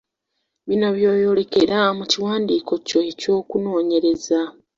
[0.67, 4.39] Bino by’oyolekera mu kiwandiiko kyo eky’okunoonyereza.